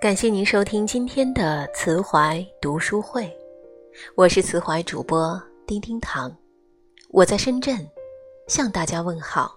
[0.00, 3.30] 感谢您收听今天的慈怀读书会，
[4.14, 6.34] 我是慈怀主播丁丁糖，
[7.10, 7.86] 我在深圳
[8.48, 9.54] 向大家问好。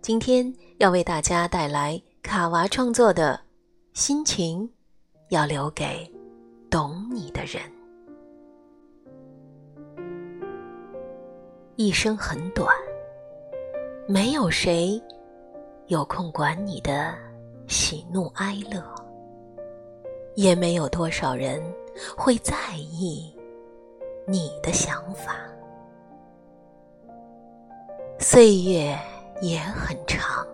[0.00, 3.38] 今天要为大家带来卡娃创作的
[4.00, 4.66] 《心情
[5.28, 6.10] 要留给
[6.70, 7.62] 懂你的人》。
[11.76, 12.74] 一生很短，
[14.08, 14.98] 没有谁
[15.88, 17.14] 有空管你的
[17.66, 18.82] 喜怒哀乐，
[20.34, 21.62] 也没有多少人
[22.16, 23.34] 会在意
[24.26, 25.36] 你的想法。
[28.18, 28.98] 岁月
[29.40, 30.46] 也很长，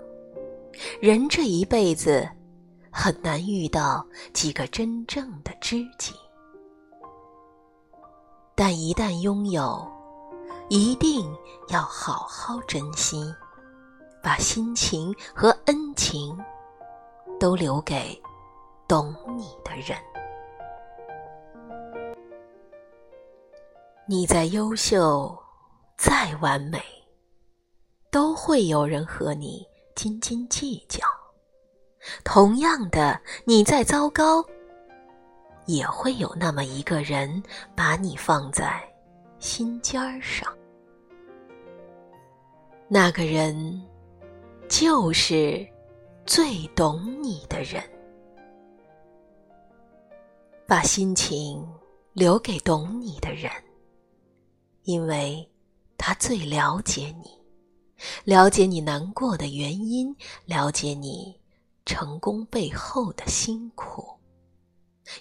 [1.00, 2.28] 人这一辈子
[2.90, 6.14] 很难遇到几个真正的知己，
[8.54, 9.86] 但一旦拥有。
[10.70, 11.34] 一定
[11.68, 13.34] 要好好珍惜，
[14.22, 16.38] 把心情和恩情
[17.40, 18.20] 都留给
[18.88, 19.98] 懂你的人。
[24.06, 25.38] 你再优秀，
[25.98, 26.80] 再完美，
[28.10, 29.62] 都会有人和你
[29.94, 31.00] 斤斤计较；
[32.24, 34.42] 同样的，你再糟糕，
[35.66, 37.42] 也会有那么一个人
[37.76, 38.82] 把你放在
[39.38, 40.50] 心尖儿上。
[42.88, 43.86] 那个人，
[44.66, 45.68] 就是
[46.24, 47.82] 最懂你的人。
[50.68, 51.66] 把心情
[52.12, 53.50] 留给懂你的人，
[54.82, 55.50] 因为
[55.96, 57.30] 他最了解你，
[58.24, 60.14] 了解你难过的原因，
[60.44, 61.34] 了解你
[61.86, 64.06] 成功背后的辛苦，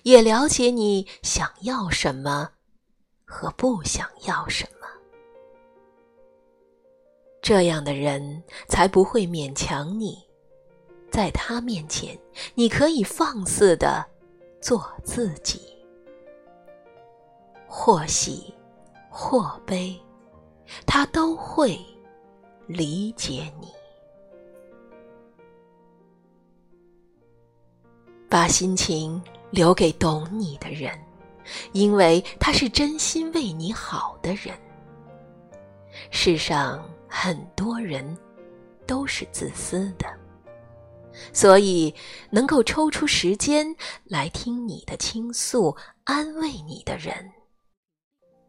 [0.03, 2.49] 也了解你想要什么
[3.23, 4.87] 和不想要什么。
[7.41, 10.21] 这样的人才不会勉强你，
[11.09, 12.19] 在他面前，
[12.53, 14.05] 你可以放肆的
[14.67, 15.61] 做自己，
[17.65, 18.53] 或喜
[19.09, 19.97] 或悲，
[20.85, 21.79] 他都会
[22.65, 23.69] 理解你。
[28.27, 30.99] 把心情留给懂你的人，
[31.71, 34.53] 因为他是真心为你好的人。
[36.11, 36.83] 世上。
[37.09, 38.17] 很多人
[38.85, 40.05] 都是自私的，
[41.33, 41.93] 所以
[42.29, 47.31] 能够抽出时间来听你的倾诉、安慰你的人，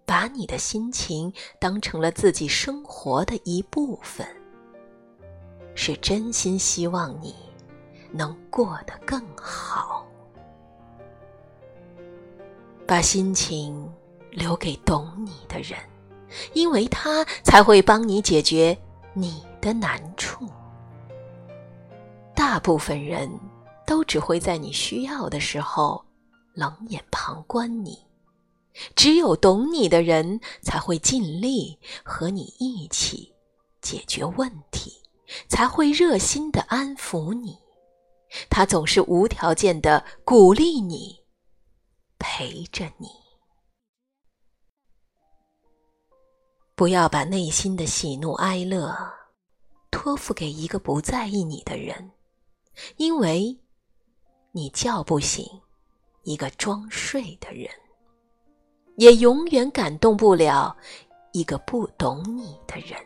[0.04, 4.26] 把你的心情当成了自己生活的一部分，
[5.74, 7.34] 是真心希望你
[8.10, 10.06] 能过得更好。
[12.86, 13.90] 把心情
[14.30, 15.78] 留给懂你的人。
[16.52, 18.76] 因为他才会帮你解决
[19.14, 20.46] 你的难处。
[22.50, 23.30] 大部分人
[23.86, 26.02] 都只会在你需要的时候
[26.54, 28.02] 冷眼旁观你，
[28.96, 33.34] 只有懂你的人才会尽力和你一起
[33.82, 34.90] 解决问题，
[35.46, 37.58] 才会热心的安抚你。
[38.48, 41.18] 他总是无条件的鼓励你，
[42.18, 43.08] 陪着你。
[46.74, 48.96] 不要把内心的喜怒哀乐
[49.90, 52.10] 托付给一个不在意你的人，
[52.96, 53.58] 因为
[54.52, 55.44] 你叫不醒
[56.22, 57.68] 一个装睡的人，
[58.96, 60.76] 也永远感动不了
[61.32, 62.98] 一个不懂你的人。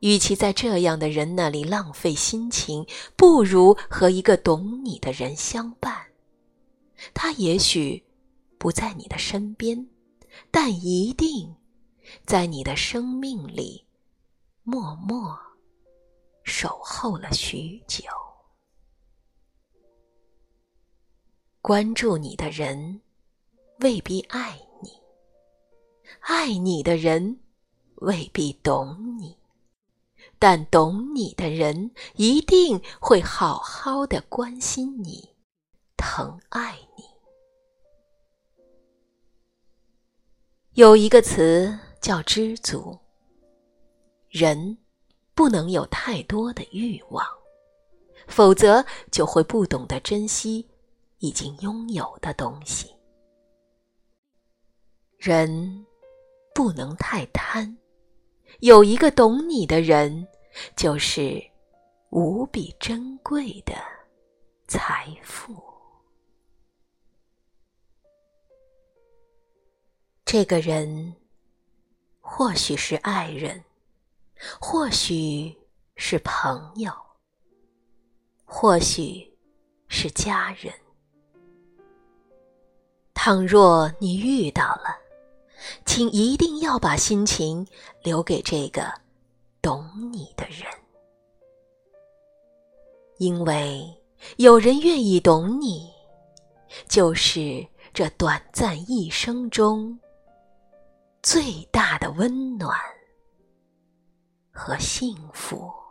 [0.00, 2.84] 与其在这样的人那里浪费心情，
[3.16, 6.06] 不如和一个懂你的人相伴。
[7.14, 8.04] 他也许
[8.58, 9.88] 不在你的身边，
[10.50, 11.54] 但一定。
[12.26, 13.86] 在你的生命里，
[14.64, 15.38] 默默
[16.44, 18.04] 守候了许久。
[21.60, 23.00] 关注你的人
[23.80, 24.90] 未必爱你，
[26.20, 27.40] 爱你的人
[27.96, 29.38] 未必懂你，
[30.38, 35.36] 但懂你的人一定会好好的关心你，
[35.96, 37.04] 疼爱你。
[40.72, 41.78] 有一个词。
[42.02, 42.98] 叫知足。
[44.28, 44.76] 人
[45.34, 47.26] 不能有太多的欲望，
[48.26, 50.68] 否则就会不懂得珍惜
[51.18, 52.94] 已经拥有的东西。
[55.18, 55.86] 人
[56.54, 57.76] 不能太贪，
[58.60, 60.26] 有一个懂你的人，
[60.76, 61.42] 就是
[62.10, 63.74] 无比珍贵的
[64.66, 65.54] 财富。
[70.24, 71.14] 这个人。
[72.24, 73.62] 或许是爱人，
[74.60, 75.56] 或许
[75.96, 76.92] 是朋友，
[78.44, 79.36] 或许
[79.88, 80.72] 是家人。
[83.14, 84.96] 倘若你遇到了，
[85.86, 87.64] 请一定要把心情
[88.02, 88.92] 留给这个
[89.60, 90.66] 懂你的人，
[93.18, 93.86] 因为
[94.38, 95.92] 有人愿意懂你，
[96.88, 99.96] 就是这短暂一生中
[101.22, 102.76] 最大的温暖
[104.52, 105.82] 和幸福。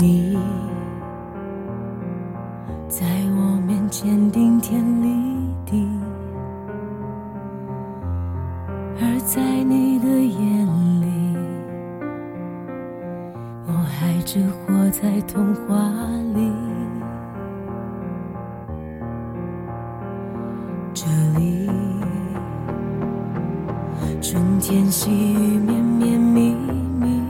[0.00, 0.34] 你
[15.32, 15.76] 童话
[16.34, 16.50] 里。
[20.92, 21.06] 这
[21.38, 21.70] 里，
[24.20, 26.52] 春天细雨绵绵密
[26.98, 27.22] 密，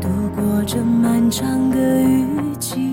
[0.00, 0.62] 度过。
[0.64, 2.85] 这漫长的雨季，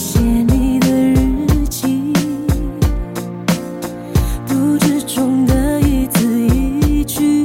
[0.00, 2.12] 写你的日记
[4.46, 7.44] 读之中的一字一句。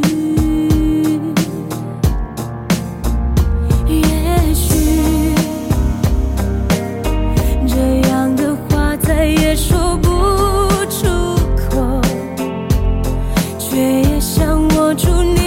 [3.88, 5.34] 也许
[7.68, 7.76] 这
[8.08, 10.10] 样的话再也说不
[10.92, 11.08] 出
[11.58, 12.00] 口
[13.58, 15.43] 却也想握住你。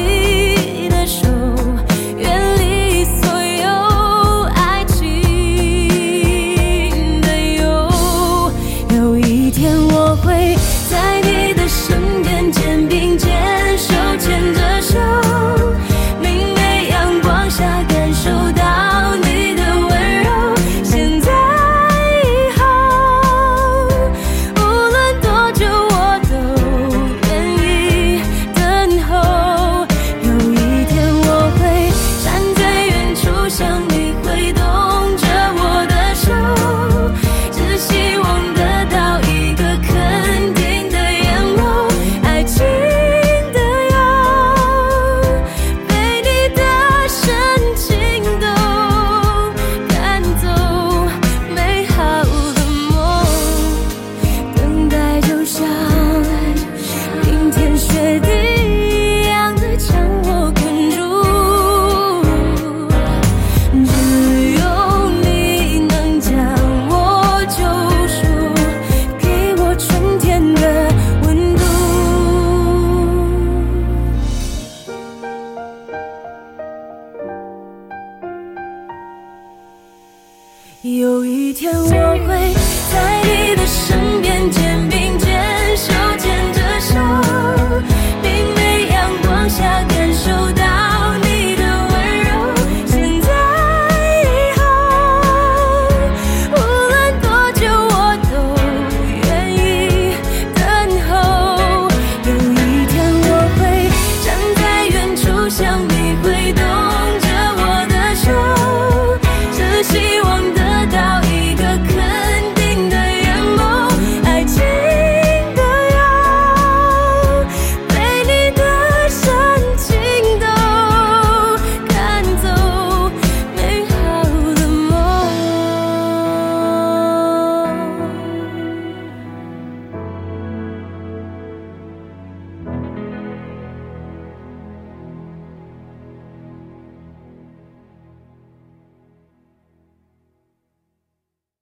[80.83, 81.89] 有一天我
[82.27, 82.76] 会。